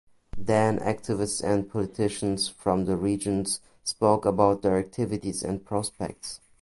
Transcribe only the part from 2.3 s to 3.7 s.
from the regions